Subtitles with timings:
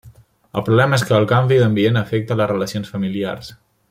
[0.59, 3.53] El problema és que el canvi d'ambient afecta les relacions familiars.